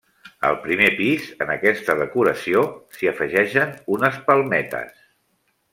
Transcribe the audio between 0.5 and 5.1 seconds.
primer pis, en aquesta decoració s'hi afegeixen unes palmetes.